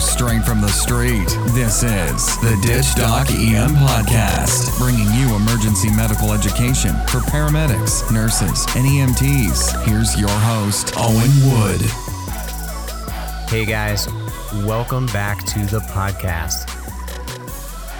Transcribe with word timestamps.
straight 0.00 0.44
from 0.44 0.60
the 0.60 0.68
street. 0.68 1.28
This 1.54 1.82
is 1.82 2.38
the 2.40 2.58
Ditch 2.62 2.94
Doc 2.94 3.28
EM 3.30 3.74
Podcast, 3.74 4.78
bringing 4.78 5.06
you 5.14 5.34
emergency 5.34 5.90
medical 5.94 6.32
education 6.32 6.94
for 7.08 7.18
paramedics, 7.18 8.12
nurses, 8.12 8.66
and 8.76 8.86
EMTs. 8.86 9.84
Here's 9.84 10.18
your 10.18 10.28
host, 10.28 10.92
Owen 10.96 11.30
Wood. 11.50 11.80
Hey 13.50 13.64
guys, 13.64 14.08
welcome 14.64 15.06
back 15.06 15.44
to 15.46 15.58
the 15.66 15.80
podcast. 15.80 16.68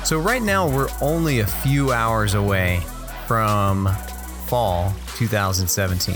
So, 0.07 0.19
right 0.19 0.43
now, 0.43 0.69
we're 0.69 0.89
only 1.01 1.41
a 1.41 1.47
few 1.47 1.93
hours 1.93 2.35
away 2.35 2.81
from 3.27 3.89
fall 4.47 4.95
2017, 5.17 6.15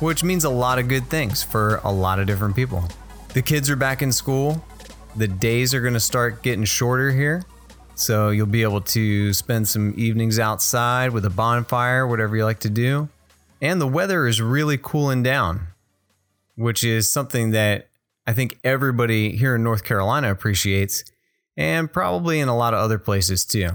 which 0.00 0.22
means 0.22 0.44
a 0.44 0.50
lot 0.50 0.78
of 0.78 0.88
good 0.88 1.06
things 1.08 1.42
for 1.42 1.80
a 1.82 1.90
lot 1.90 2.18
of 2.18 2.26
different 2.26 2.54
people. 2.54 2.84
The 3.32 3.42
kids 3.42 3.70
are 3.70 3.76
back 3.76 4.02
in 4.02 4.10
school, 4.10 4.64
the 5.14 5.28
days 5.28 5.72
are 5.72 5.80
going 5.80 5.94
to 5.94 6.00
start 6.00 6.42
getting 6.42 6.64
shorter 6.64 7.12
here. 7.12 7.44
So, 7.94 8.30
you'll 8.30 8.46
be 8.46 8.62
able 8.62 8.80
to 8.80 9.32
spend 9.32 9.68
some 9.68 9.94
evenings 9.96 10.38
outside 10.38 11.12
with 11.12 11.24
a 11.24 11.30
bonfire, 11.30 12.06
whatever 12.06 12.36
you 12.36 12.44
like 12.44 12.60
to 12.60 12.70
do. 12.70 13.08
And 13.60 13.80
the 13.80 13.86
weather 13.86 14.26
is 14.26 14.40
really 14.40 14.78
cooling 14.78 15.22
down, 15.22 15.68
which 16.56 16.82
is 16.82 17.08
something 17.08 17.50
that 17.50 17.88
I 18.26 18.32
think 18.32 18.58
everybody 18.64 19.36
here 19.36 19.54
in 19.54 19.62
North 19.62 19.84
Carolina 19.84 20.30
appreciates, 20.30 21.04
and 21.56 21.92
probably 21.92 22.40
in 22.40 22.48
a 22.48 22.56
lot 22.56 22.74
of 22.74 22.80
other 22.80 22.98
places 22.98 23.44
too. 23.44 23.70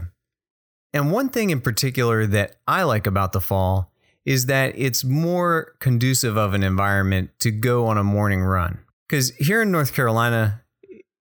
And 0.91 1.11
one 1.11 1.29
thing 1.29 1.49
in 1.49 1.61
particular 1.61 2.25
that 2.27 2.57
I 2.67 2.83
like 2.83 3.05
about 3.05 3.31
the 3.31 3.41
fall 3.41 3.91
is 4.25 4.47
that 4.47 4.73
it's 4.75 5.03
more 5.03 5.75
conducive 5.79 6.35
of 6.35 6.53
an 6.53 6.63
environment 6.63 7.31
to 7.39 7.51
go 7.51 7.87
on 7.87 7.97
a 7.97 8.03
morning 8.03 8.41
run. 8.41 8.79
Because 9.07 9.29
here 9.37 9.61
in 9.61 9.71
North 9.71 9.93
Carolina, 9.93 10.63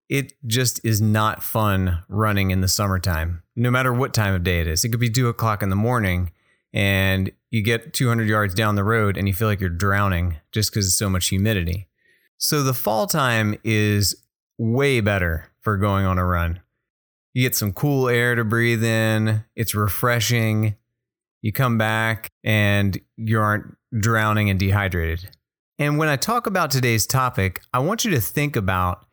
it 0.09 0.33
just 0.47 0.85
is 0.85 1.01
not 1.01 1.43
fun 1.43 2.03
running 2.09 2.51
in 2.51 2.61
the 2.61 2.69
summertime, 2.69 3.43
no 3.57 3.71
matter 3.71 3.93
what 3.93 4.15
time 4.15 4.35
of 4.35 4.45
day 4.45 4.61
it 4.61 4.67
is. 4.67 4.85
It 4.85 4.91
could 4.91 5.01
be 5.01 5.11
two 5.11 5.29
o'clock 5.29 5.63
in 5.63 5.71
the 5.71 5.77
morning 5.77 6.31
and 6.73 7.31
you 7.51 7.63
get 7.63 7.95
200 7.95 8.29
yards 8.29 8.55
down 8.55 8.75
the 8.75 8.85
road 8.85 9.17
and 9.17 9.29
you 9.29 9.35
feel 9.35 9.49
like 9.49 9.61
you're 9.61 9.71
drowning 9.71 10.37
just 10.51 10.71
because 10.71 10.87
it's 10.87 10.97
so 10.97 11.09
much 11.09 11.29
humidity. 11.29 11.89
So 12.37 12.63
the 12.63 12.75
fall 12.75 13.07
time 13.07 13.57
is 13.65 14.17
way 14.59 15.01
better 15.01 15.53
for 15.61 15.77
going 15.77 16.05
on 16.05 16.19
a 16.19 16.25
run. 16.25 16.61
You 17.33 17.43
get 17.43 17.57
some 17.57 17.73
cool 17.73 18.09
air 18.09 18.35
to 18.35 18.45
breathe 18.45 18.85
in, 18.85 19.45
it's 19.57 19.75
refreshing. 19.75 20.77
You 21.43 21.53
come 21.53 21.79
back 21.79 22.29
and 22.43 22.99
you 23.17 23.41
aren't 23.41 23.77
drowning 23.99 24.51
and 24.51 24.59
dehydrated. 24.59 25.34
And 25.79 25.99
when 25.99 26.09
I 26.09 26.17
talk 26.17 26.47
about 26.47 26.71
today's 26.71 27.07
topic, 27.07 27.61
I 27.73 27.81
want 27.81 28.05
you 28.05 28.11
to 28.13 28.21
think 28.21 28.57
about 28.57 29.07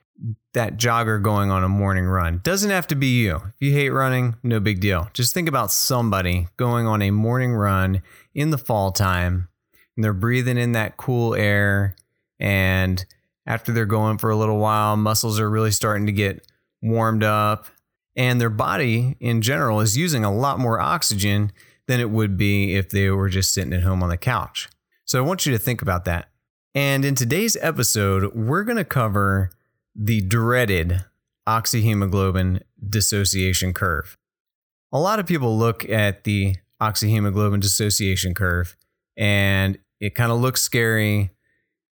that 0.54 0.78
jogger 0.78 1.22
going 1.22 1.50
on 1.50 1.64
a 1.64 1.70
morning 1.70 2.06
run. 2.06 2.42
Doesn't 2.44 2.70
have 2.70 2.88
to 2.88 2.96
be 2.96 3.22
you. 3.22 3.38
If 3.38 3.56
you 3.60 3.74
hate 3.74 3.90
running, 3.90 4.36
no 4.44 4.60
big 4.60 4.80
deal. 4.80 5.10
Just 5.14 5.34
think 5.34 5.48
about 5.48 5.72
somebody 5.72 6.48
going 6.58 6.86
on 6.86 7.02
a 7.02 7.10
morning 7.12 7.54
run 7.54 8.04
in 8.36 8.52
the 8.52 8.58
fall 8.58 8.92
time 8.92 9.48
and 9.96 10.04
they're 10.04 10.14
breathing 10.14 10.58
in 10.58 10.74
that 10.74 10.98
cool 10.98 11.34
air 11.34 11.96
and 12.40 13.06
after 13.46 13.72
they're 13.72 13.86
going 13.86 14.18
for 14.18 14.30
a 14.30 14.36
little 14.36 14.58
while, 14.58 14.96
muscles 14.98 15.40
are 15.40 15.50
really 15.50 15.72
starting 15.72 16.06
to 16.06 16.12
get 16.12 16.46
warmed 16.82 17.24
up, 17.24 17.68
and 18.16 18.42
their 18.42 18.50
body 18.50 19.16
in 19.20 19.42
general 19.42 19.80
is 19.80 19.98
using 19.98 20.24
a 20.24 20.34
lot 20.34 20.60
more 20.60 20.80
oxygen 20.80 21.52
than 21.88 22.00
it 22.00 22.10
would 22.10 22.38
be 22.38 22.76
if 22.76 22.90
they 22.90 23.10
were 23.10 23.30
just 23.30 23.54
sitting 23.54 23.74
at 23.74 23.84
home 23.84 24.04
on 24.04 24.10
the 24.10 24.18
couch. 24.18 24.70
So 25.06 25.20
I 25.20 25.26
want 25.26 25.46
you 25.46 25.52
to 25.52 25.60
think 25.60 25.82
about 25.82 26.06
that. 26.06 26.30
And 26.74 27.04
in 27.04 27.16
today's 27.16 27.58
episode, 27.60 28.34
we're 28.34 28.64
going 28.64 28.78
to 28.78 28.86
cover 28.86 29.52
the 29.94 30.22
dreaded 30.22 31.04
oxyhemoglobin 31.48 32.62
dissociation 32.90 33.74
curve. 33.74 34.18
A 34.94 35.00
lot 35.00 35.20
of 35.20 35.26
people 35.26 35.58
look 35.58 35.88
at 35.90 36.24
the 36.24 36.56
oxyhemoglobin 36.82 37.60
dissociation 37.60 38.34
curve 38.34 38.78
and 39.18 39.78
it 40.00 40.16
kind 40.16 40.32
of 40.32 40.40
looks 40.40 40.62
scary 40.62 41.32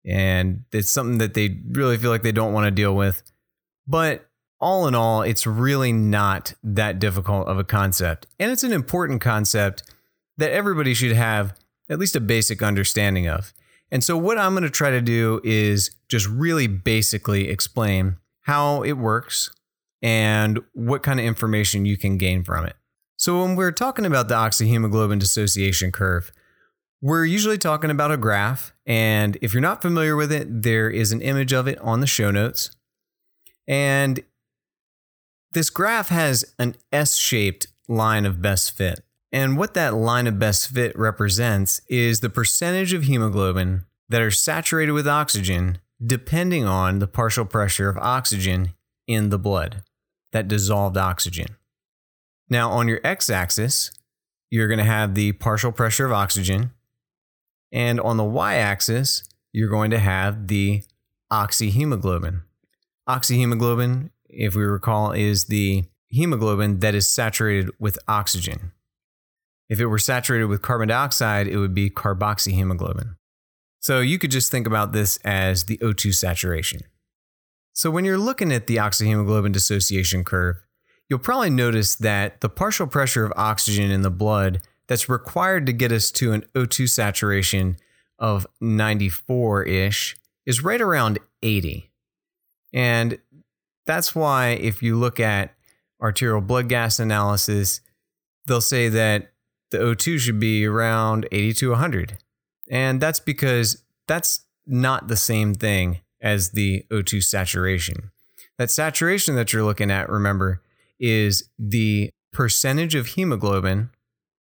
and 0.04 0.64
it's 0.72 0.90
something 0.90 1.18
that 1.18 1.34
they 1.34 1.60
really 1.70 1.96
feel 1.96 2.10
like 2.10 2.22
they 2.22 2.32
don't 2.32 2.52
want 2.52 2.66
to 2.66 2.70
deal 2.70 2.94
with. 2.96 3.22
But 3.86 4.28
all 4.60 4.88
in 4.88 4.94
all, 4.94 5.22
it's 5.22 5.46
really 5.46 5.92
not 5.92 6.54
that 6.64 6.98
difficult 6.98 7.46
of 7.46 7.58
a 7.58 7.64
concept. 7.64 8.26
And 8.40 8.50
it's 8.50 8.64
an 8.64 8.72
important 8.72 9.20
concept 9.20 9.84
that 10.36 10.50
everybody 10.50 10.94
should 10.94 11.12
have 11.12 11.54
at 11.88 11.98
least 11.98 12.16
a 12.16 12.20
basic 12.20 12.60
understanding 12.60 13.28
of. 13.28 13.52
And 13.94 14.02
so, 14.02 14.16
what 14.16 14.38
I'm 14.38 14.54
going 14.54 14.64
to 14.64 14.70
try 14.70 14.90
to 14.90 15.00
do 15.00 15.40
is 15.44 15.92
just 16.08 16.26
really 16.26 16.66
basically 16.66 17.48
explain 17.48 18.16
how 18.40 18.82
it 18.82 18.94
works 18.94 19.52
and 20.02 20.58
what 20.72 21.04
kind 21.04 21.20
of 21.20 21.24
information 21.24 21.84
you 21.84 21.96
can 21.96 22.18
gain 22.18 22.42
from 22.42 22.66
it. 22.66 22.74
So, 23.16 23.40
when 23.40 23.54
we're 23.54 23.70
talking 23.70 24.04
about 24.04 24.26
the 24.26 24.34
oxyhemoglobin 24.34 25.20
dissociation 25.20 25.92
curve, 25.92 26.32
we're 27.00 27.24
usually 27.24 27.56
talking 27.56 27.88
about 27.88 28.10
a 28.10 28.16
graph, 28.16 28.72
and 28.84 29.38
if 29.40 29.54
you're 29.54 29.60
not 29.60 29.80
familiar 29.80 30.16
with 30.16 30.32
it, 30.32 30.62
there 30.62 30.90
is 30.90 31.12
an 31.12 31.22
image 31.22 31.52
of 31.52 31.68
it 31.68 31.78
on 31.78 32.00
the 32.00 32.08
show 32.08 32.32
notes. 32.32 32.72
And 33.68 34.24
this 35.52 35.70
graph 35.70 36.08
has 36.08 36.52
an 36.58 36.74
S 36.90 37.14
shaped 37.14 37.68
line 37.86 38.26
of 38.26 38.42
best 38.42 38.76
fit. 38.76 39.04
And 39.34 39.58
what 39.58 39.74
that 39.74 39.94
line 39.94 40.28
of 40.28 40.38
best 40.38 40.68
fit 40.68 40.96
represents 40.96 41.80
is 41.88 42.20
the 42.20 42.30
percentage 42.30 42.92
of 42.92 43.02
hemoglobin 43.02 43.84
that 44.08 44.22
are 44.22 44.30
saturated 44.30 44.92
with 44.92 45.08
oxygen 45.08 45.78
depending 46.04 46.66
on 46.66 47.00
the 47.00 47.08
partial 47.08 47.44
pressure 47.44 47.88
of 47.88 47.98
oxygen 47.98 48.74
in 49.08 49.30
the 49.30 49.38
blood, 49.38 49.82
that 50.30 50.46
dissolved 50.46 50.96
oxygen. 50.96 51.56
Now, 52.48 52.70
on 52.70 52.86
your 52.86 53.00
x 53.02 53.28
axis, 53.28 53.90
you're 54.50 54.68
going 54.68 54.78
to 54.78 54.84
have 54.84 55.16
the 55.16 55.32
partial 55.32 55.72
pressure 55.72 56.06
of 56.06 56.12
oxygen, 56.12 56.70
and 57.72 57.98
on 58.00 58.16
the 58.16 58.24
y 58.24 58.54
axis, 58.54 59.24
you're 59.52 59.68
going 59.68 59.90
to 59.90 59.98
have 59.98 60.46
the 60.46 60.84
oxyhemoglobin. 61.32 62.42
Oxyhemoglobin, 63.08 64.10
if 64.28 64.54
we 64.54 64.62
recall, 64.62 65.10
is 65.10 65.46
the 65.46 65.86
hemoglobin 66.06 66.78
that 66.78 66.94
is 66.94 67.08
saturated 67.08 67.70
with 67.80 67.98
oxygen. 68.06 68.70
If 69.68 69.80
it 69.80 69.86
were 69.86 69.98
saturated 69.98 70.46
with 70.46 70.62
carbon 70.62 70.88
dioxide, 70.88 71.48
it 71.48 71.56
would 71.56 71.74
be 71.74 71.90
carboxyhemoglobin. 71.90 73.16
So 73.80 74.00
you 74.00 74.18
could 74.18 74.30
just 74.30 74.50
think 74.50 74.66
about 74.66 74.92
this 74.92 75.18
as 75.24 75.64
the 75.64 75.78
O2 75.78 76.14
saturation. 76.14 76.82
So 77.72 77.90
when 77.90 78.04
you're 78.04 78.18
looking 78.18 78.52
at 78.52 78.66
the 78.66 78.76
oxyhemoglobin 78.76 79.52
dissociation 79.52 80.24
curve, 80.24 80.56
you'll 81.08 81.18
probably 81.18 81.50
notice 81.50 81.96
that 81.96 82.40
the 82.40 82.48
partial 82.48 82.86
pressure 82.86 83.24
of 83.24 83.32
oxygen 83.36 83.90
in 83.90 84.02
the 84.02 84.10
blood 84.10 84.60
that's 84.86 85.08
required 85.08 85.66
to 85.66 85.72
get 85.72 85.92
us 85.92 86.10
to 86.12 86.32
an 86.32 86.44
O2 86.54 86.88
saturation 86.88 87.76
of 88.18 88.46
94 88.60 89.64
ish 89.64 90.16
is 90.46 90.62
right 90.62 90.80
around 90.80 91.18
80. 91.42 91.90
And 92.72 93.18
that's 93.86 94.14
why, 94.14 94.50
if 94.50 94.82
you 94.82 94.96
look 94.96 95.20
at 95.20 95.54
arterial 96.00 96.40
blood 96.40 96.68
gas 96.68 96.98
analysis, 96.98 97.80
they'll 98.46 98.60
say 98.60 98.88
that 98.88 99.33
the 99.74 99.80
O2 99.80 100.20
should 100.20 100.38
be 100.38 100.64
around 100.64 101.26
80 101.32 101.54
to 101.54 101.70
100. 101.70 102.18
And 102.70 103.00
that's 103.00 103.18
because 103.18 103.82
that's 104.06 104.44
not 104.66 105.08
the 105.08 105.16
same 105.16 105.52
thing 105.52 105.98
as 106.20 106.50
the 106.50 106.84
O2 106.92 107.24
saturation. 107.24 108.12
That 108.56 108.70
saturation 108.70 109.34
that 109.34 109.52
you're 109.52 109.64
looking 109.64 109.90
at, 109.90 110.08
remember, 110.08 110.62
is 111.00 111.48
the 111.58 112.10
percentage 112.32 112.94
of 112.94 113.08
hemoglobin 113.08 113.90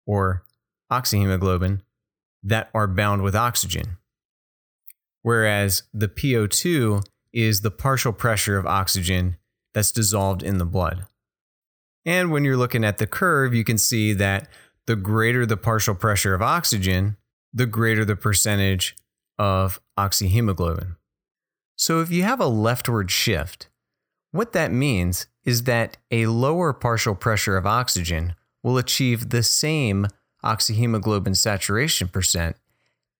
or 0.07 0.45
oxyhemoglobin 0.91 1.83
that 2.43 2.71
are 2.73 2.87
bound 2.87 3.23
with 3.23 3.37
oxygen. 3.37 3.99
Whereas 5.21 5.83
the 5.93 6.09
PO2 6.09 7.05
is 7.35 7.61
the 7.61 7.71
partial 7.71 8.15
pressure 8.15 8.57
of 8.57 8.67
oxygen 8.67 9.37
that's 9.75 9.93
dissolved 9.93 10.43
in 10.43 10.57
the 10.57 10.65
blood. 10.65 11.05
And 12.07 12.33
when 12.33 12.45
you're 12.45 12.57
looking 12.57 12.85
at 12.85 12.97
the 12.97 13.07
curve, 13.07 13.55
you 13.55 13.65
can 13.65 13.77
see 13.77 14.15
that 14.15 14.49
the 14.89 14.97
greater 14.97 15.45
the 15.45 15.59
partial 15.59 15.95
pressure 15.95 16.33
of 16.33 16.41
oxygen, 16.41 17.19
the 17.53 17.67
greater 17.67 18.07
the 18.07 18.17
percentage 18.17 18.97
of 19.39 19.83
oxyhemoglobin. 19.99 20.97
So 21.77 22.01
if 22.01 22.11
you 22.11 22.23
have 22.23 22.41
a 22.41 22.47
leftward 22.47 23.11
shift, 23.11 23.69
what 24.31 24.55
that 24.55 24.73
means 24.73 25.27
is 25.45 25.65
that 25.65 25.99
a 26.11 26.25
lower 26.25 26.73
partial 26.73 27.15
pressure 27.15 27.59
of 27.59 27.67
oxygen 27.67 28.35
will 28.63 28.79
achieve 28.79 29.29
the 29.29 29.43
same 29.43 30.07
oxyhemoglobin 30.43 31.37
saturation 31.37 32.09
percent 32.09 32.57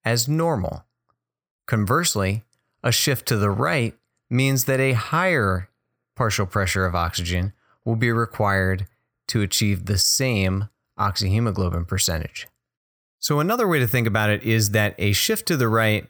as 0.07 0.27
normal. 0.27 0.87
Conversely, 1.67 2.45
a 2.83 2.91
shift 2.91 3.29
to 3.29 3.37
the 3.37 3.51
right 3.51 3.95
means 4.31 4.65
that 4.65 4.81
a 4.81 4.93
higher 4.93 5.69
partial 6.17 6.47
pressure 6.47 6.87
of 6.87 6.95
oxygen 6.95 7.53
will 7.85 7.97
be 7.97 8.11
required 8.11 8.87
to 9.27 9.43
achieve 9.43 9.85
the 9.85 9.99
same 9.99 10.71
oxyhemoglobin 10.99 11.87
percentage. 11.87 12.47
So, 13.19 13.41
another 13.41 13.67
way 13.67 13.79
to 13.79 13.87
think 13.87 14.07
about 14.07 14.31
it 14.31 14.43
is 14.43 14.71
that 14.71 14.95
a 14.99 15.13
shift 15.13 15.47
to 15.49 15.57
the 15.57 15.69
right 15.69 16.07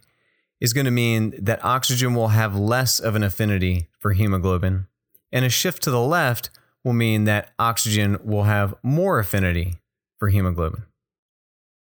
is 0.61 0.73
going 0.73 0.85
to 0.85 0.91
mean 0.91 1.35
that 1.39 1.65
oxygen 1.65 2.15
will 2.15 2.29
have 2.29 2.57
less 2.57 2.99
of 2.99 3.15
an 3.15 3.23
affinity 3.23 3.89
for 3.99 4.13
hemoglobin, 4.13 4.87
and 5.33 5.45
a 5.45 5.49
shift 5.49 5.83
to 5.85 5.91
the 5.91 6.01
left 6.01 6.51
will 6.85 6.93
mean 6.93 7.25
that 7.25 7.53
oxygen 7.59 8.19
will 8.23 8.45
have 8.45 8.75
more 8.83 9.19
affinity 9.19 9.77
for 10.19 10.29
hemoglobin. 10.29 10.85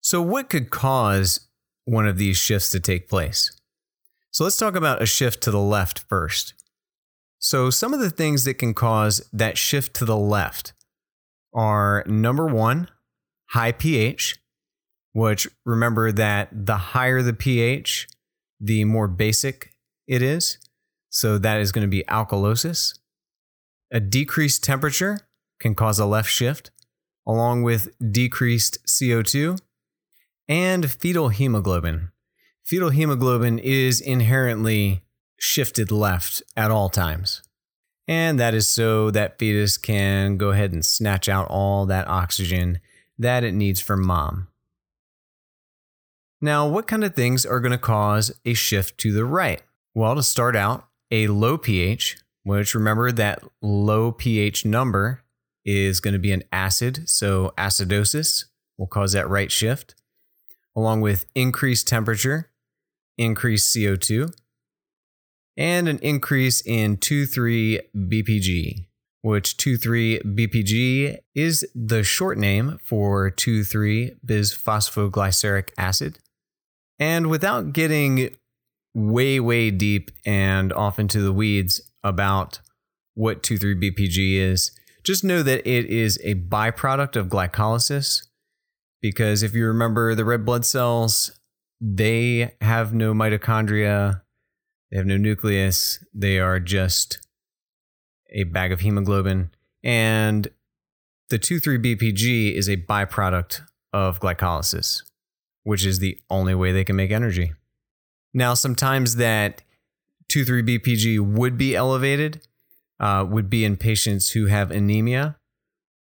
So, 0.01 0.21
what 0.21 0.49
could 0.49 0.69
cause 0.69 1.47
one 1.85 2.07
of 2.07 2.17
these 2.17 2.37
shifts 2.37 2.69
to 2.71 2.79
take 2.79 3.09
place? 3.09 3.51
So, 4.31 4.43
let's 4.43 4.57
talk 4.57 4.75
about 4.75 5.01
a 5.01 5.05
shift 5.05 5.41
to 5.43 5.51
the 5.51 5.59
left 5.59 5.99
first. 5.99 6.53
So, 7.39 7.69
some 7.69 7.93
of 7.93 7.99
the 7.99 8.09
things 8.09 8.43
that 8.43 8.55
can 8.55 8.73
cause 8.73 9.27
that 9.33 9.57
shift 9.57 9.95
to 9.95 10.05
the 10.05 10.17
left 10.17 10.73
are 11.53 12.03
number 12.07 12.45
one, 12.47 12.89
high 13.49 13.71
pH, 13.71 14.37
which 15.13 15.47
remember 15.65 16.11
that 16.11 16.49
the 16.51 16.77
higher 16.77 17.21
the 17.21 17.33
pH, 17.33 18.07
the 18.59 18.85
more 18.85 19.07
basic 19.07 19.71
it 20.07 20.21
is. 20.21 20.57
So, 21.09 21.37
that 21.39 21.59
is 21.59 21.71
going 21.71 21.83
to 21.83 21.89
be 21.89 22.03
alkalosis. 22.03 22.99
A 23.91 23.99
decreased 23.99 24.63
temperature 24.63 25.21
can 25.59 25.73
cause 25.73 25.97
a 25.97 26.05
left 26.05 26.29
shift, 26.29 26.69
along 27.27 27.63
with 27.63 27.89
decreased 28.11 28.77
CO2 28.85 29.59
and 30.47 30.91
fetal 30.91 31.29
hemoglobin. 31.29 32.11
Fetal 32.65 32.89
hemoglobin 32.89 33.57
is 33.59 33.99
inherently 33.99 35.03
shifted 35.39 35.91
left 35.91 36.43
at 36.55 36.69
all 36.69 36.89
times. 36.89 37.41
And 38.09 38.39
that 38.39 38.55
is 38.55 38.67
so 38.67 39.11
that 39.11 39.37
fetus 39.37 39.77
can 39.77 40.37
go 40.37 40.49
ahead 40.49 40.73
and 40.73 40.83
snatch 40.83 41.29
out 41.29 41.47
all 41.47 41.85
that 41.85 42.07
oxygen 42.07 42.79
that 43.19 43.43
it 43.43 43.53
needs 43.53 43.79
from 43.79 44.03
mom. 44.03 44.47
Now, 46.41 46.67
what 46.67 46.87
kind 46.87 47.03
of 47.03 47.13
things 47.13 47.45
are 47.45 47.59
going 47.59 47.71
to 47.71 47.77
cause 47.77 48.31
a 48.45 48.55
shift 48.55 48.97
to 49.01 49.11
the 49.11 49.25
right? 49.25 49.61
Well, 49.93 50.15
to 50.15 50.23
start 50.23 50.55
out, 50.55 50.87
a 51.11 51.27
low 51.27 51.55
pH, 51.59 52.17
which 52.41 52.73
remember 52.73 53.11
that 53.11 53.43
low 53.61 54.11
pH 54.11 54.65
number 54.65 55.21
is 55.63 55.99
going 55.99 56.13
to 56.13 56.19
be 56.19 56.31
an 56.31 56.43
acid, 56.51 57.07
so 57.07 57.53
acidosis 57.59 58.45
will 58.79 58.87
cause 58.87 59.11
that 59.11 59.29
right 59.29 59.51
shift, 59.51 59.93
along 60.75 61.01
with 61.01 61.27
increased 61.35 61.87
temperature, 61.87 62.49
increased 63.19 63.75
CO2, 63.75 64.33
and 65.59 65.89
an 65.89 65.99
increase 65.99 66.61
in 66.61 66.95
2,3 66.95 67.81
BPG, 67.93 68.85
which 69.21 69.57
2,3 69.57 70.23
BPG 70.23 71.17
is 71.35 71.67
the 71.75 72.01
short 72.01 72.37
name 72.37 72.79
for 72.81 73.29
2,3 73.29 74.15
bisphosphoglyceric 74.25 75.71
acid. 75.77 76.17
And 76.97 77.27
without 77.27 77.73
getting 77.73 78.33
way, 78.95 79.41
way 79.41 79.69
deep 79.69 80.11
and 80.25 80.71
off 80.71 80.97
into 80.97 81.21
the 81.21 81.33
weeds 81.33 81.81
about 82.05 82.61
what 83.15 83.43
2,3 83.43 83.83
BPG 83.83 84.35
is, 84.35 84.71
just 85.03 85.25
know 85.25 85.43
that 85.43 85.69
it 85.69 85.85
is 85.87 86.17
a 86.23 86.35
byproduct 86.35 87.17
of 87.17 87.27
glycolysis. 87.27 88.27
Because 89.01 89.43
if 89.43 89.53
you 89.53 89.65
remember 89.67 90.15
the 90.15 90.25
red 90.25 90.45
blood 90.45 90.65
cells, 90.65 91.37
they 91.81 92.55
have 92.61 92.93
no 92.93 93.13
mitochondria 93.13 94.21
they 94.91 94.97
have 94.97 95.05
no 95.05 95.17
nucleus. 95.17 96.03
They 96.13 96.39
are 96.39 96.59
just 96.59 97.19
a 98.31 98.43
bag 98.43 98.71
of 98.71 98.81
hemoglobin. 98.81 99.51
And 99.83 100.47
the 101.29 101.39
2,3-BPG 101.39 102.53
is 102.53 102.67
a 102.67 102.77
byproduct 102.77 103.61
of 103.93 104.19
glycolysis, 104.19 105.03
which 105.63 105.85
is 105.85 105.99
the 105.99 106.19
only 106.29 106.55
way 106.55 106.71
they 106.71 106.83
can 106.83 106.95
make 106.95 107.11
energy. 107.11 107.53
Now, 108.33 108.53
sometimes 108.53 109.15
that 109.15 109.61
2,3-BPG 110.29 111.19
would 111.19 111.57
be 111.57 111.75
elevated, 111.75 112.47
uh, 112.99 113.25
would 113.29 113.49
be 113.49 113.65
in 113.65 113.77
patients 113.77 114.31
who 114.31 114.47
have 114.47 114.71
anemia 114.71 115.37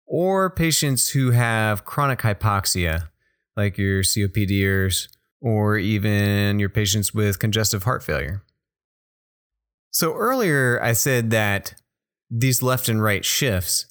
or 0.06 0.50
patients 0.50 1.10
who 1.10 1.30
have 1.32 1.84
chronic 1.84 2.20
hypoxia, 2.20 3.08
like 3.56 3.78
your 3.78 4.02
COPDers 4.02 5.08
or 5.40 5.76
even 5.76 6.58
your 6.58 6.68
patients 6.68 7.12
with 7.12 7.38
congestive 7.38 7.82
heart 7.82 8.02
failure. 8.02 8.42
So 9.94 10.12
earlier 10.14 10.80
I 10.82 10.92
said 10.92 11.30
that 11.30 11.80
these 12.28 12.62
left 12.62 12.88
and 12.88 13.00
right 13.00 13.24
shifts 13.24 13.86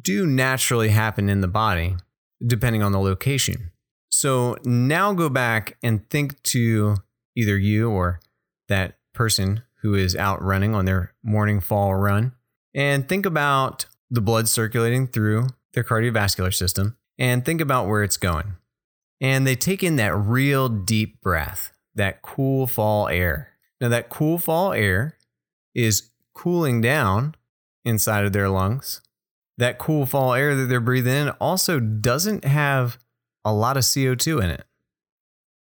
do 0.00 0.24
naturally 0.24 0.90
happen 0.90 1.28
in 1.28 1.40
the 1.40 1.48
body, 1.48 1.96
depending 2.46 2.80
on 2.80 2.92
the 2.92 3.00
location. 3.00 3.72
So 4.08 4.56
now 4.64 5.12
go 5.12 5.28
back 5.28 5.76
and 5.82 6.08
think 6.08 6.40
to 6.44 6.98
either 7.34 7.58
you 7.58 7.90
or 7.90 8.20
that 8.68 8.98
person 9.14 9.64
who 9.80 9.94
is 9.94 10.14
out 10.14 10.40
running 10.40 10.76
on 10.76 10.84
their 10.84 11.12
morning 11.24 11.58
fall 11.60 11.92
run 11.96 12.32
and 12.72 13.08
think 13.08 13.26
about 13.26 13.86
the 14.10 14.20
blood 14.20 14.48
circulating 14.48 15.08
through 15.08 15.48
their 15.72 15.82
cardiovascular 15.82 16.54
system 16.54 16.96
and 17.18 17.44
think 17.44 17.60
about 17.60 17.88
where 17.88 18.04
it's 18.04 18.16
going. 18.16 18.54
And 19.20 19.44
they 19.44 19.56
take 19.56 19.82
in 19.82 19.96
that 19.96 20.14
real 20.14 20.68
deep 20.68 21.20
breath, 21.20 21.72
that 21.96 22.22
cool 22.22 22.68
fall 22.68 23.08
air. 23.08 23.48
Now, 23.80 23.88
that 23.88 24.08
cool 24.08 24.38
fall 24.38 24.72
air 24.72 25.16
is 25.74 26.10
cooling 26.34 26.80
down 26.80 27.34
inside 27.84 28.24
of 28.24 28.32
their 28.32 28.48
lungs. 28.48 29.00
That 29.58 29.78
cool 29.78 30.06
fall 30.06 30.34
air 30.34 30.54
that 30.54 30.66
they're 30.66 30.80
breathing 30.80 31.14
in 31.14 31.28
also 31.30 31.78
doesn't 31.78 32.44
have 32.44 32.98
a 33.44 33.52
lot 33.52 33.76
of 33.76 33.82
CO2 33.82 34.42
in 34.42 34.50
it. 34.50 34.64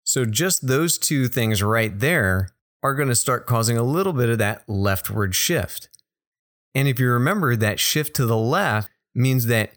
So, 0.02 0.24
just 0.24 0.66
those 0.66 0.98
two 0.98 1.28
things 1.28 1.62
right 1.62 1.96
there 1.98 2.50
are 2.82 2.94
going 2.94 3.08
to 3.08 3.14
start 3.14 3.46
causing 3.46 3.76
a 3.76 3.82
little 3.82 4.12
bit 4.12 4.28
of 4.28 4.38
that 4.38 4.62
leftward 4.68 5.34
shift. 5.34 5.88
And 6.74 6.86
if 6.86 7.00
you 7.00 7.10
remember, 7.10 7.56
that 7.56 7.80
shift 7.80 8.14
to 8.16 8.26
the 8.26 8.36
left 8.36 8.90
means 9.14 9.46
that 9.46 9.72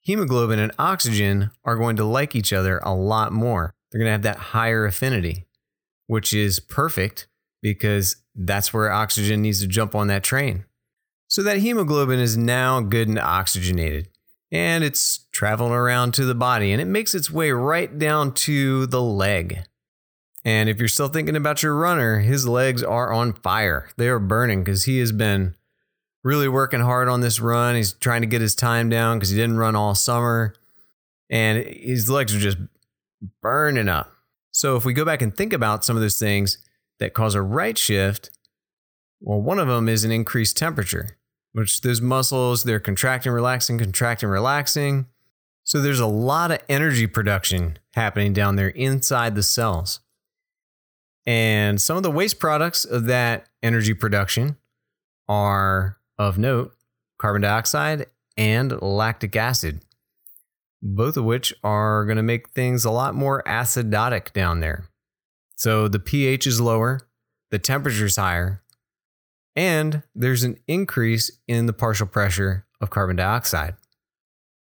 hemoglobin 0.00 0.58
and 0.58 0.72
oxygen 0.78 1.50
are 1.64 1.76
going 1.76 1.96
to 1.96 2.04
like 2.04 2.34
each 2.34 2.52
other 2.52 2.78
a 2.82 2.92
lot 2.92 3.32
more. 3.32 3.74
They're 3.90 4.00
going 4.00 4.08
to 4.08 4.12
have 4.12 4.22
that 4.22 4.36
higher 4.36 4.84
affinity, 4.84 5.46
which 6.06 6.32
is 6.32 6.60
perfect 6.60 7.28
because 7.62 8.16
that's 8.46 8.72
where 8.72 8.90
oxygen 8.90 9.42
needs 9.42 9.60
to 9.60 9.66
jump 9.66 9.94
on 9.94 10.06
that 10.08 10.22
train. 10.22 10.64
So 11.28 11.42
that 11.42 11.58
hemoglobin 11.58 12.18
is 12.18 12.36
now 12.36 12.80
good 12.80 13.06
and 13.06 13.18
oxygenated. 13.18 14.08
And 14.50 14.82
it's 14.82 15.26
traveling 15.30 15.72
around 15.72 16.14
to 16.14 16.24
the 16.24 16.34
body 16.34 16.72
and 16.72 16.80
it 16.80 16.86
makes 16.86 17.14
its 17.14 17.30
way 17.30 17.52
right 17.52 17.96
down 17.98 18.32
to 18.34 18.86
the 18.86 19.00
leg. 19.00 19.60
And 20.44 20.68
if 20.68 20.78
you're 20.78 20.88
still 20.88 21.08
thinking 21.08 21.36
about 21.36 21.62
your 21.62 21.76
runner, 21.76 22.20
his 22.20 22.48
legs 22.48 22.82
are 22.82 23.12
on 23.12 23.34
fire. 23.34 23.90
They 23.96 24.08
are 24.08 24.18
burning 24.18 24.64
because 24.64 24.84
he 24.84 24.98
has 24.98 25.12
been 25.12 25.54
really 26.24 26.48
working 26.48 26.80
hard 26.80 27.08
on 27.08 27.20
this 27.20 27.38
run. 27.40 27.76
He's 27.76 27.92
trying 27.92 28.22
to 28.22 28.26
get 28.26 28.40
his 28.40 28.54
time 28.54 28.88
down 28.88 29.18
because 29.18 29.30
he 29.30 29.36
didn't 29.36 29.58
run 29.58 29.76
all 29.76 29.94
summer. 29.94 30.54
And 31.28 31.64
his 31.64 32.10
legs 32.10 32.34
are 32.34 32.40
just 32.40 32.58
burning 33.42 33.88
up. 33.88 34.10
So 34.50 34.76
if 34.76 34.84
we 34.84 34.94
go 34.94 35.04
back 35.04 35.22
and 35.22 35.36
think 35.36 35.52
about 35.52 35.84
some 35.84 35.94
of 35.94 36.02
those 36.02 36.18
things, 36.18 36.58
that 37.00 37.14
cause 37.14 37.34
a 37.34 37.42
right 37.42 37.76
shift, 37.76 38.30
well, 39.20 39.40
one 39.40 39.58
of 39.58 39.68
them 39.68 39.88
is 39.88 40.04
an 40.04 40.12
increased 40.12 40.56
temperature, 40.56 41.16
which 41.52 41.80
those 41.80 42.00
muscles, 42.00 42.62
they're 42.62 42.80
contracting, 42.80 43.32
relaxing, 43.32 43.78
contracting, 43.78 44.28
relaxing. 44.28 45.06
So 45.64 45.80
there's 45.80 46.00
a 46.00 46.06
lot 46.06 46.50
of 46.50 46.60
energy 46.68 47.06
production 47.06 47.78
happening 47.94 48.32
down 48.32 48.56
there 48.56 48.68
inside 48.68 49.34
the 49.34 49.42
cells. 49.42 50.00
And 51.26 51.80
some 51.80 51.96
of 51.96 52.02
the 52.02 52.10
waste 52.10 52.38
products 52.38 52.84
of 52.84 53.06
that 53.06 53.48
energy 53.62 53.94
production 53.94 54.56
are 55.28 55.98
of 56.18 56.38
note 56.38 56.74
carbon 57.18 57.42
dioxide 57.42 58.06
and 58.36 58.80
lactic 58.80 59.36
acid, 59.36 59.82
both 60.82 61.16
of 61.16 61.24
which 61.24 61.52
are 61.62 62.04
going 62.06 62.16
to 62.16 62.22
make 62.22 62.50
things 62.50 62.84
a 62.84 62.90
lot 62.90 63.14
more 63.14 63.42
acidotic 63.46 64.32
down 64.32 64.60
there. 64.60 64.89
So 65.60 65.88
the 65.88 65.98
pH 65.98 66.46
is 66.46 66.58
lower, 66.58 67.06
the 67.50 67.58
temperature 67.58 68.06
is 68.06 68.16
higher, 68.16 68.62
and 69.54 70.02
there's 70.14 70.42
an 70.42 70.56
increase 70.66 71.30
in 71.46 71.66
the 71.66 71.74
partial 71.74 72.06
pressure 72.06 72.64
of 72.80 72.88
carbon 72.88 73.16
dioxide. 73.16 73.74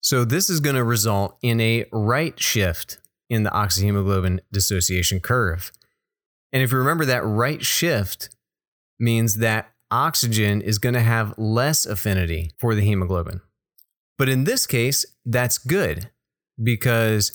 So 0.00 0.24
this 0.24 0.48
is 0.48 0.60
going 0.60 0.76
to 0.76 0.84
result 0.84 1.36
in 1.42 1.60
a 1.60 1.86
right 1.90 2.38
shift 2.38 2.98
in 3.28 3.42
the 3.42 3.50
oxyhemoglobin 3.50 4.38
dissociation 4.52 5.18
curve. 5.18 5.72
And 6.52 6.62
if 6.62 6.70
you 6.70 6.78
remember 6.78 7.04
that 7.06 7.24
right 7.24 7.64
shift 7.64 8.28
means 9.00 9.38
that 9.38 9.72
oxygen 9.90 10.62
is 10.62 10.78
going 10.78 10.94
to 10.94 11.00
have 11.00 11.34
less 11.36 11.86
affinity 11.86 12.52
for 12.56 12.76
the 12.76 12.82
hemoglobin. 12.82 13.40
But 14.16 14.28
in 14.28 14.44
this 14.44 14.64
case, 14.64 15.04
that's 15.26 15.58
good 15.58 16.10
because 16.62 17.32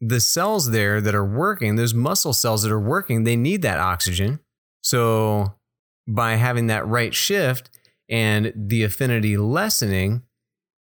the 0.00 0.20
cells 0.20 0.70
there 0.70 1.00
that 1.00 1.14
are 1.14 1.24
working, 1.24 1.76
those 1.76 1.94
muscle 1.94 2.32
cells 2.32 2.62
that 2.62 2.72
are 2.72 2.80
working, 2.80 3.24
they 3.24 3.36
need 3.36 3.62
that 3.62 3.78
oxygen. 3.78 4.40
So 4.82 5.54
by 6.08 6.36
having 6.36 6.68
that 6.68 6.86
right 6.86 7.14
shift 7.14 7.70
and 8.08 8.52
the 8.56 8.82
affinity 8.82 9.36
lessening, 9.36 10.22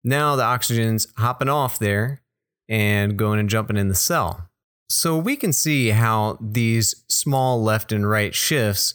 now 0.05 0.37
the 0.37 0.45
oxygen's 0.45 1.09
hopping 1.17 1.49
off 1.49 1.79
there 1.79 2.23
and 2.69 3.17
going 3.17 3.41
and 3.41 3.49
jumping 3.49 3.77
in 3.77 3.89
the 3.89 3.95
cell. 3.95 4.49
So 4.89 5.19
we 5.19 5.37
can 5.37 5.53
see 5.53 5.91
how 5.91 6.39
these 6.41 7.05
small 7.09 7.63
left 7.63 7.93
and 7.93 8.09
right 8.09 8.35
shifts, 8.35 8.95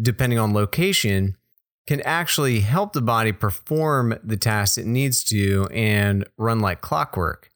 depending 0.00 0.38
on 0.38 0.52
location, 0.52 1.36
can 1.86 2.00
actually 2.02 2.60
help 2.60 2.92
the 2.92 3.00
body 3.00 3.32
perform 3.32 4.18
the 4.22 4.36
tasks 4.36 4.76
it 4.76 4.86
needs 4.86 5.24
to 5.24 5.66
and 5.72 6.26
run 6.36 6.60
like 6.60 6.80
clockwork. 6.80 7.50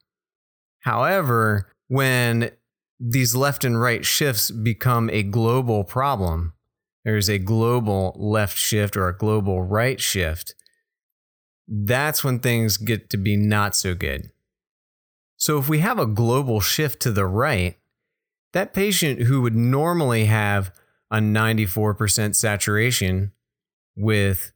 However, 0.81 1.71
when 1.87 2.51
these 2.99 3.35
left 3.35 3.63
and 3.63 3.79
right 3.79 4.05
shifts 4.05 4.51
become 4.51 5.09
a 5.09 5.23
global 5.23 5.83
problem, 5.83 6.53
there's 7.03 7.29
a 7.29 7.37
global 7.37 8.15
left 8.17 8.57
shift 8.57 8.97
or 8.97 9.07
a 9.07 9.17
global 9.17 9.63
right 9.63 10.01
shift, 10.01 10.55
that's 11.67 12.23
when 12.23 12.39
things 12.39 12.77
get 12.77 13.09
to 13.09 13.17
be 13.17 13.35
not 13.35 13.75
so 13.75 13.93
good. 13.93 14.31
So, 15.37 15.57
if 15.57 15.67
we 15.67 15.79
have 15.79 15.99
a 15.99 16.05
global 16.05 16.61
shift 16.61 17.01
to 17.01 17.11
the 17.11 17.25
right, 17.25 17.77
that 18.53 18.73
patient 18.73 19.23
who 19.23 19.41
would 19.41 19.55
normally 19.55 20.25
have 20.25 20.71
a 21.11 21.17
94% 21.17 22.35
saturation 22.35 23.31
with 23.95 24.51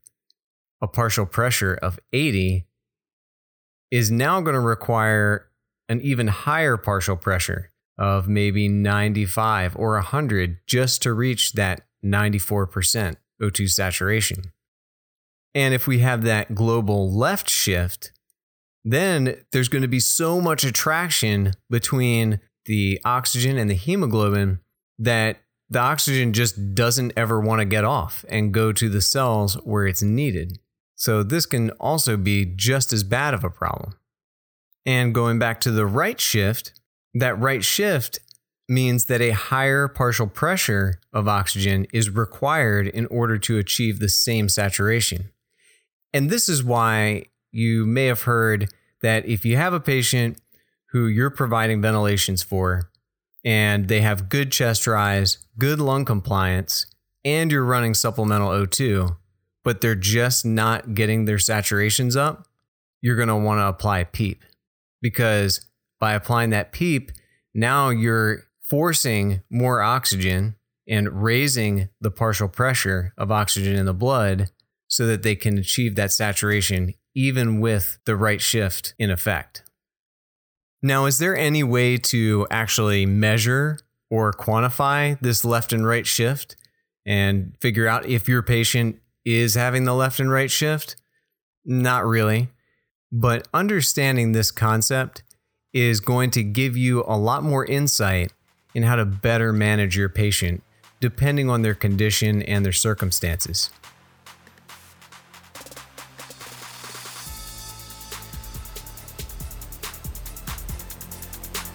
a 0.80 0.88
partial 0.88 1.26
pressure 1.26 1.74
of 1.74 2.00
80 2.12 2.66
is 3.90 4.10
now 4.10 4.40
going 4.40 4.54
to 4.54 4.60
require 4.60 5.49
an 5.90 6.00
even 6.00 6.28
higher 6.28 6.76
partial 6.76 7.16
pressure 7.16 7.68
of 7.98 8.28
maybe 8.28 8.68
95 8.68 9.76
or 9.76 9.94
100 9.94 10.58
just 10.66 11.02
to 11.02 11.12
reach 11.12 11.52
that 11.52 11.82
94% 12.02 13.16
O2 13.42 13.68
saturation. 13.68 14.52
And 15.52 15.74
if 15.74 15.88
we 15.88 15.98
have 15.98 16.22
that 16.22 16.54
global 16.54 17.12
left 17.12 17.50
shift, 17.50 18.12
then 18.84 19.36
there's 19.50 19.68
going 19.68 19.82
to 19.82 19.88
be 19.88 20.00
so 20.00 20.40
much 20.40 20.64
attraction 20.64 21.52
between 21.68 22.40
the 22.66 23.00
oxygen 23.04 23.58
and 23.58 23.68
the 23.68 23.74
hemoglobin 23.74 24.60
that 24.98 25.38
the 25.68 25.80
oxygen 25.80 26.32
just 26.32 26.74
doesn't 26.74 27.12
ever 27.16 27.40
want 27.40 27.60
to 27.60 27.64
get 27.64 27.84
off 27.84 28.24
and 28.28 28.54
go 28.54 28.72
to 28.72 28.88
the 28.88 29.00
cells 29.00 29.54
where 29.64 29.86
it's 29.86 30.02
needed. 30.02 30.58
So, 30.94 31.22
this 31.22 31.46
can 31.46 31.70
also 31.72 32.16
be 32.16 32.44
just 32.44 32.92
as 32.92 33.02
bad 33.02 33.32
of 33.32 33.42
a 33.42 33.50
problem. 33.50 33.94
And 34.86 35.14
going 35.14 35.38
back 35.38 35.60
to 35.60 35.70
the 35.70 35.86
right 35.86 36.20
shift, 36.20 36.72
that 37.14 37.38
right 37.38 37.62
shift 37.62 38.20
means 38.68 39.06
that 39.06 39.20
a 39.20 39.30
higher 39.30 39.88
partial 39.88 40.26
pressure 40.26 41.00
of 41.12 41.26
oxygen 41.26 41.86
is 41.92 42.08
required 42.08 42.86
in 42.86 43.06
order 43.06 43.36
to 43.36 43.58
achieve 43.58 43.98
the 43.98 44.08
same 44.08 44.48
saturation. 44.48 45.30
And 46.12 46.30
this 46.30 46.48
is 46.48 46.62
why 46.62 47.24
you 47.50 47.84
may 47.84 48.06
have 48.06 48.22
heard 48.22 48.72
that 49.02 49.26
if 49.26 49.44
you 49.44 49.56
have 49.56 49.72
a 49.72 49.80
patient 49.80 50.38
who 50.92 51.06
you're 51.06 51.30
providing 51.30 51.82
ventilations 51.82 52.42
for 52.42 52.90
and 53.44 53.88
they 53.88 54.02
have 54.02 54.28
good 54.28 54.52
chest 54.52 54.86
rise, 54.86 55.38
good 55.58 55.80
lung 55.80 56.04
compliance, 56.04 56.86
and 57.24 57.50
you're 57.50 57.64
running 57.64 57.94
supplemental 57.94 58.50
O2, 58.50 59.16
but 59.64 59.80
they're 59.80 59.94
just 59.94 60.44
not 60.44 60.94
getting 60.94 61.24
their 61.24 61.36
saturations 61.36 62.16
up, 62.16 62.46
you're 63.00 63.16
going 63.16 63.28
to 63.28 63.36
want 63.36 63.58
to 63.58 63.66
apply 63.66 64.04
PEEP 64.04 64.44
because 65.00 65.66
by 65.98 66.12
applying 66.12 66.50
that 66.50 66.72
PEEP, 66.72 67.12
now 67.54 67.90
you're 67.90 68.44
forcing 68.62 69.42
more 69.50 69.82
oxygen 69.82 70.56
and 70.88 71.22
raising 71.22 71.88
the 72.00 72.10
partial 72.10 72.48
pressure 72.48 73.12
of 73.18 73.30
oxygen 73.30 73.76
in 73.76 73.86
the 73.86 73.94
blood 73.94 74.50
so 74.88 75.06
that 75.06 75.22
they 75.22 75.36
can 75.36 75.58
achieve 75.58 75.94
that 75.94 76.12
saturation 76.12 76.94
even 77.14 77.60
with 77.60 77.98
the 78.06 78.16
right 78.16 78.40
shift 78.40 78.94
in 78.98 79.10
effect. 79.10 79.62
Now, 80.82 81.06
is 81.06 81.18
there 81.18 81.36
any 81.36 81.62
way 81.62 81.96
to 81.98 82.46
actually 82.50 83.04
measure 83.06 83.78
or 84.10 84.32
quantify 84.32 85.18
this 85.20 85.44
left 85.44 85.72
and 85.72 85.86
right 85.86 86.06
shift 86.06 86.56
and 87.06 87.54
figure 87.60 87.86
out 87.86 88.06
if 88.06 88.28
your 88.28 88.42
patient 88.42 89.00
is 89.24 89.54
having 89.54 89.84
the 89.84 89.94
left 89.94 90.20
and 90.20 90.30
right 90.30 90.50
shift? 90.50 90.96
Not 91.64 92.06
really. 92.06 92.48
But 93.12 93.48
understanding 93.52 94.32
this 94.32 94.50
concept 94.50 95.22
is 95.72 96.00
going 96.00 96.30
to 96.32 96.42
give 96.42 96.76
you 96.76 97.04
a 97.06 97.16
lot 97.16 97.42
more 97.42 97.64
insight 97.64 98.32
in 98.74 98.84
how 98.84 98.96
to 98.96 99.04
better 99.04 99.52
manage 99.52 99.96
your 99.96 100.08
patient 100.08 100.62
depending 101.00 101.48
on 101.48 101.62
their 101.62 101.74
condition 101.74 102.42
and 102.42 102.64
their 102.64 102.72
circumstances. 102.72 103.70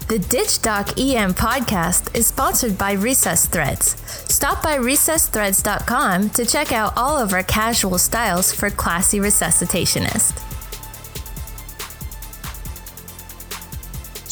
The 0.07 0.19
Ditch 0.19 0.61
Doc 0.61 0.99
EM 0.99 1.33
podcast 1.33 2.15
is 2.15 2.27
sponsored 2.27 2.77
by 2.77 2.91
Recess 2.91 3.47
Threads. 3.47 3.99
Stop 4.31 4.61
by 4.61 4.77
recessthreads.com 4.77 6.29
to 6.29 6.45
check 6.45 6.71
out 6.71 6.93
all 6.95 7.17
of 7.17 7.33
our 7.33 7.41
casual 7.41 7.97
styles 7.97 8.53
for 8.53 8.69
classy 8.69 9.19
resuscitationists. 9.19 10.44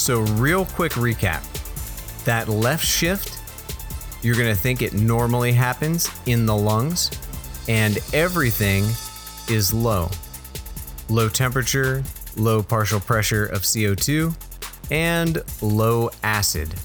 So, 0.04 0.20
real 0.34 0.66
quick 0.66 0.92
recap 0.96 1.46
that 2.26 2.50
left 2.50 2.86
shift, 2.86 3.40
you're 4.22 4.36
going 4.36 4.54
to 4.54 4.62
think 4.62 4.82
it 4.82 4.92
normally 4.92 5.54
happens 5.54 6.10
in 6.26 6.46
the 6.46 6.54
lungs, 6.54 7.10
and 7.70 7.98
everything 8.14 8.84
is 9.50 9.74
low. 9.74 10.10
Low 11.08 11.30
temperature, 11.30 12.04
low 12.36 12.62
partial 12.62 13.00
pressure 13.00 13.46
of 13.46 13.62
CO2 13.62 14.36
and 14.92 15.42
low 15.62 16.10
acid. 16.22 16.76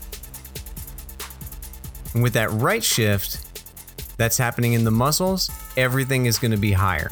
And 2.15 2.23
with 2.23 2.35
that 2.35 2.53
right 2.53 2.85
shift 2.85 4.17
that's 4.17 4.39
happening 4.39 4.75
in 4.75 4.85
the 4.85 4.93
muscles, 4.93 5.51
everything 5.77 6.27
is 6.27 6.39
going 6.39 6.53
to 6.53 6.57
be 6.57 6.71
higher. 6.71 7.11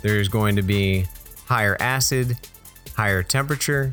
There's 0.00 0.28
going 0.28 0.56
to 0.56 0.62
be 0.62 1.04
higher 1.44 1.76
acid, 1.78 2.38
higher 2.96 3.22
temperature, 3.22 3.92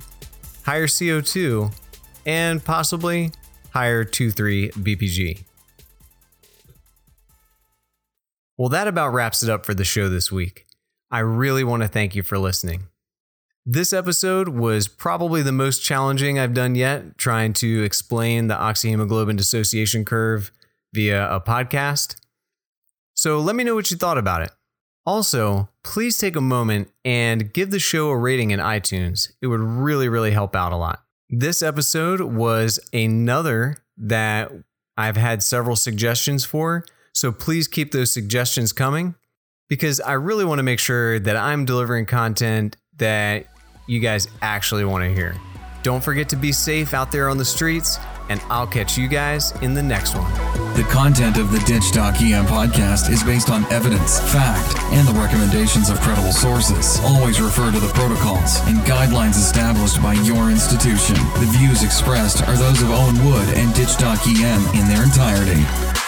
higher 0.67 0.85
CO2, 0.85 1.73
and 2.25 2.63
possibly 2.63 3.31
higher 3.71 4.03
2,3 4.03 4.73
BPG. 4.73 5.45
Well, 8.57 8.67
that 8.69 8.85
about 8.85 9.13
wraps 9.13 9.41
it 9.41 9.49
up 9.49 9.65
for 9.65 9.73
the 9.73 9.85
show 9.85 10.09
this 10.09 10.29
week. 10.29 10.65
I 11.09 11.19
really 11.19 11.63
want 11.63 11.83
to 11.83 11.87
thank 11.87 12.15
you 12.15 12.21
for 12.21 12.37
listening. 12.37 12.87
This 13.65 13.93
episode 13.93 14.49
was 14.49 14.89
probably 14.89 15.41
the 15.41 15.53
most 15.53 15.79
challenging 15.79 16.37
I've 16.37 16.53
done 16.53 16.75
yet, 16.75 17.17
trying 17.17 17.53
to 17.53 17.83
explain 17.83 18.47
the 18.47 18.55
oxyhemoglobin 18.55 19.37
dissociation 19.37 20.03
curve 20.03 20.51
via 20.93 21.33
a 21.33 21.39
podcast. 21.39 22.17
So 23.13 23.39
let 23.39 23.55
me 23.55 23.63
know 23.63 23.75
what 23.75 23.89
you 23.89 23.95
thought 23.95 24.17
about 24.17 24.41
it. 24.41 24.51
Also, 25.05 25.69
please 25.87 26.17
take 26.17 26.35
a 26.35 26.41
moment 26.41 26.91
and 27.05 27.53
give 27.53 27.71
the 27.71 27.79
show 27.79 28.09
a 28.09 28.17
rating 28.17 28.51
in 28.51 28.59
iTunes. 28.59 29.31
It 29.41 29.47
would 29.47 29.61
really, 29.61 30.09
really 30.09 30.31
help 30.31 30.53
out 30.53 30.73
a 30.73 30.75
lot. 30.75 31.01
This 31.29 31.63
episode 31.63 32.19
was 32.19 32.77
another 32.91 33.77
that 33.95 34.51
I've 34.97 35.15
had 35.15 35.41
several 35.41 35.77
suggestions 35.77 36.43
for. 36.43 36.83
So 37.13 37.31
please 37.31 37.69
keep 37.69 37.93
those 37.93 38.11
suggestions 38.11 38.73
coming 38.73 39.15
because 39.69 40.01
I 40.01 40.13
really 40.13 40.43
want 40.43 40.59
to 40.59 40.63
make 40.63 40.79
sure 40.79 41.19
that 41.19 41.37
I'm 41.37 41.63
delivering 41.63 42.05
content 42.05 42.75
that 42.97 43.45
you 43.87 44.01
guys 44.01 44.27
actually 44.41 44.83
want 44.83 45.05
to 45.05 45.13
hear. 45.13 45.37
Don't 45.83 46.03
forget 46.03 46.27
to 46.29 46.35
be 46.35 46.51
safe 46.51 46.93
out 46.93 47.13
there 47.13 47.29
on 47.29 47.37
the 47.37 47.45
streets, 47.45 47.97
and 48.29 48.41
I'll 48.49 48.67
catch 48.67 48.97
you 48.97 49.07
guys 49.07 49.53
in 49.61 49.73
the 49.73 49.83
next 49.83 50.15
one. 50.15 50.31
The 50.75 50.83
content 50.83 51.37
of 51.37 51.51
the 51.51 51.59
Ditch 51.59 51.91
Doc 51.91 52.15
podcast 52.15 53.09
is 53.09 53.23
based 53.23 53.49
on 53.49 53.65
evidence, 53.71 54.19
fact, 54.31 54.77
and 54.93 55.07
the 55.07 55.19
recommendations 55.19 55.89
of 55.89 55.99
credible 56.01 56.31
sources. 56.31 56.99
Always 57.03 57.41
refer 57.41 57.71
to 57.71 57.79
the 57.79 57.91
protocols 57.93 58.59
and 58.67 58.77
guidelines 58.79 59.37
established 59.37 60.01
by 60.01 60.13
your 60.13 60.51
institution. 60.51 61.15
The 61.39 61.49
views 61.57 61.83
expressed 61.83 62.47
are 62.47 62.55
those 62.55 62.81
of 62.81 62.91
Owen 62.91 63.23
Wood 63.25 63.49
and 63.57 63.73
Ditch 63.73 63.97
Doc 63.97 64.25
in 64.27 64.87
their 64.87 65.03
entirety. 65.03 66.06